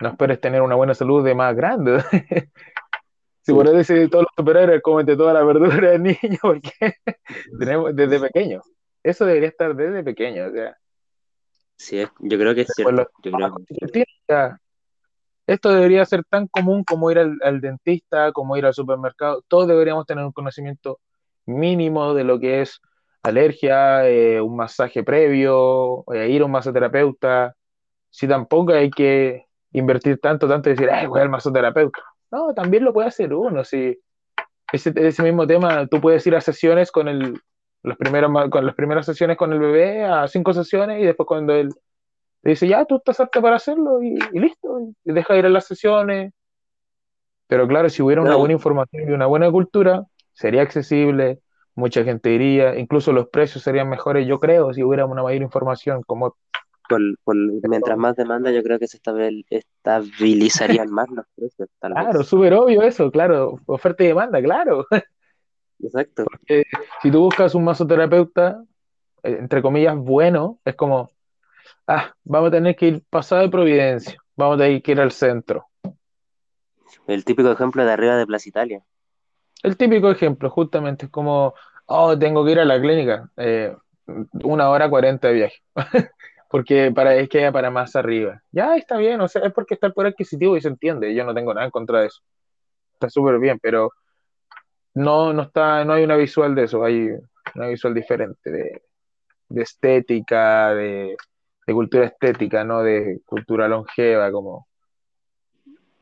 [0.00, 2.02] no esperes tener una buena salud de más grande.
[3.42, 6.94] Si por eso decir todos los superhéroes, cómete toda la verdura de niño, porque
[7.58, 8.62] tenemos desde pequeño.
[9.02, 10.78] Eso debería estar desde pequeño, o sea,
[11.84, 12.92] sí, yo creo que es los cierto.
[12.92, 13.62] Yo creo que trabajos,
[14.28, 14.60] ya,
[15.46, 19.42] Esto debería ser tan común como ir al, al dentista, como ir al supermercado.
[19.48, 21.00] Todos deberíamos tener un conocimiento
[21.46, 22.80] mínimo de lo que es
[23.22, 27.54] alergia, eh, un masaje previo, eh, ir a un masoterapeuta.
[28.10, 32.00] Si tampoco hay que invertir tanto, tanto y decir, ay, voy al masoterapeuta.
[32.30, 33.64] No, también lo puede hacer uno.
[33.64, 33.98] Si
[34.72, 37.40] ese, ese mismo tema, tú puedes ir a sesiones con el,
[37.84, 41.54] los primeros, con las primeras sesiones con el bebé, a cinco sesiones, y después cuando
[41.54, 41.70] él
[42.42, 45.50] te dice, ya, tú estás apto para hacerlo, y, y listo, y deja ir a
[45.50, 46.32] las sesiones.
[47.46, 51.40] Pero claro, si hubiera una buena información y una buena cultura, sería accesible,
[51.74, 56.02] mucha gente iría, incluso los precios serían mejores, yo creo, si hubiera una mayor información,
[56.06, 56.36] como,
[56.88, 57.36] por, por-
[57.68, 62.54] mientras más demanda, yo creo que se estabil- estabilizarían más los precios, tal claro, súper
[62.54, 64.86] obvio eso, claro, oferta y demanda, claro.
[65.80, 66.24] Exacto.
[66.48, 66.64] Eh,
[67.02, 68.64] si tú buscas un masoterapeuta,
[69.22, 71.10] eh, entre comillas, bueno, es como,
[71.86, 75.12] ah, vamos a tener que ir pasado de Providencia, vamos a tener que ir al
[75.12, 75.66] centro.
[77.06, 78.82] El típico ejemplo de arriba de Plaza Italia.
[79.62, 81.54] El típico ejemplo, justamente, es como,
[81.86, 83.74] oh, tengo que ir a la clínica, eh,
[84.42, 85.62] una hora cuarenta de viaje,
[86.50, 88.42] porque para, es que haya para más arriba.
[88.52, 91.24] Ya está bien, o sea, es porque está el poder adquisitivo y se entiende, yo
[91.24, 92.20] no tengo nada en contra de eso,
[92.92, 93.90] está súper bien, pero
[94.94, 97.08] no, no está, no hay una visual de eso, hay
[97.54, 98.82] una visual diferente de,
[99.50, 101.16] de estética, de,
[101.66, 104.68] de cultura estética, no de cultura longeva, como,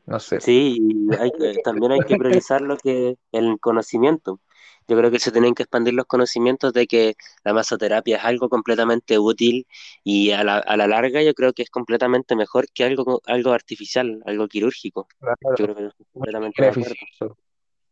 [0.05, 0.39] no sé.
[0.39, 0.77] Sí,
[1.19, 4.41] hay, que- también hay que priorizar lo que el conocimiento.
[4.87, 8.49] Yo creo que se tienen que expandir los conocimientos de que la masoterapia es algo
[8.49, 9.65] completamente útil
[10.03, 13.51] y a la, a la larga yo creo que es completamente mejor que algo, algo
[13.53, 15.07] artificial, algo quirúrgico.
[15.55, 16.63] Yo Claro, creo que muy completamente.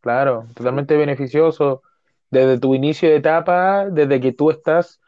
[0.01, 1.83] Claro, totalmente beneficioso
[2.31, 4.99] desde tu inicio de etapa, desde que tú estás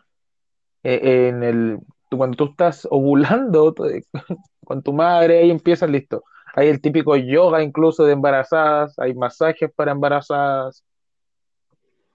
[0.84, 1.80] eh, en el,
[2.12, 3.86] cuando tú estás ovulando tú-
[4.66, 6.24] con tu madre, ahí empiezas listo.
[6.56, 10.84] Hay el típico yoga incluso de embarazadas, hay masajes para embarazadas,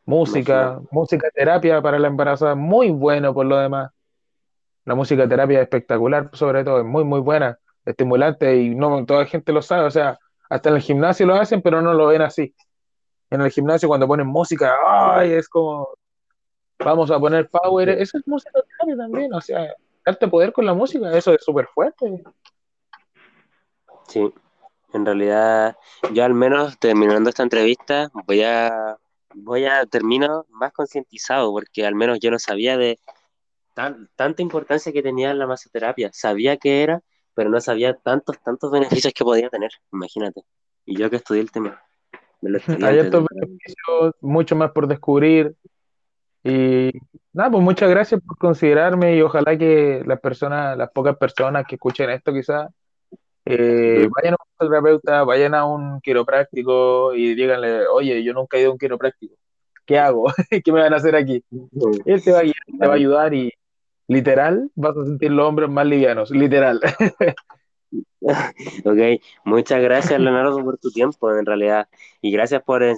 [0.04, 3.90] música, música terapia para la embarazada, muy bueno por lo demás.
[4.84, 9.20] La música terapia es espectacular, sobre todo, es muy, muy buena, estimulante y no toda
[9.20, 10.18] la gente lo sabe, o sea,
[10.50, 12.54] hasta en el gimnasio lo hacen, pero no lo ven así.
[13.30, 15.88] En el gimnasio cuando ponen música, ay, es como,
[16.78, 18.60] vamos a poner power, eso es música
[18.96, 22.22] también, o sea, darte poder con la música, eso es súper fuerte.
[24.06, 24.32] Sí,
[24.94, 25.76] en realidad
[26.12, 28.96] yo al menos terminando esta entrevista voy a,
[29.34, 32.98] voy a termino más concientizado porque al menos yo no sabía de
[33.74, 36.10] tan, tanta importancia que tenía la masoterapia.
[36.12, 37.02] Sabía que era,
[37.34, 39.70] pero no sabía tantos, tantos beneficios que podía tener.
[39.92, 40.42] Imagínate.
[40.84, 41.80] Y yo que estudié el tema
[42.42, 43.10] Hay de...
[43.10, 45.54] beneficios, mucho más por descubrir
[46.44, 46.90] y
[47.32, 51.74] nada, pues muchas gracias por considerarme y ojalá que las personas, las pocas personas que
[51.74, 52.68] escuchen esto quizás,
[53.44, 58.60] eh, vayan a un terapeuta, vayan a un quiropráctico y díganle, oye, yo nunca he
[58.60, 59.34] ido a un quiropráctico,
[59.84, 60.26] ¿qué hago?
[60.64, 61.42] ¿Qué me van a hacer aquí?
[62.04, 63.52] Él te va a guiar, te va a ayudar y
[64.06, 66.80] literal vas a sentir los hombros más livianos, literal.
[68.20, 71.88] Ok, muchas gracias Leonardo por tu tiempo en realidad
[72.20, 72.96] y gracias por eh,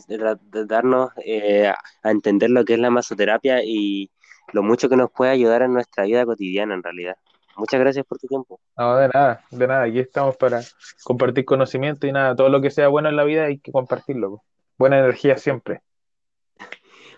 [0.66, 1.68] darnos eh,
[2.02, 4.10] a entender lo que es la masoterapia y
[4.52, 7.16] lo mucho que nos puede ayudar en nuestra vida cotidiana en realidad.
[7.56, 8.58] Muchas gracias por tu tiempo.
[8.76, 10.60] No, de nada, de nada, aquí estamos para
[11.04, 14.30] compartir conocimiento y nada, todo lo que sea bueno en la vida hay que compartirlo.
[14.30, 14.44] po.
[14.78, 15.82] Buena energía siempre.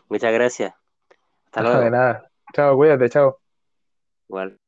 [0.09, 0.75] Muchas gracias.
[1.47, 1.91] Hasta No, de luego.
[1.91, 2.31] nada.
[2.53, 3.39] Chao, cuídate, chao.
[4.29, 4.62] Igual.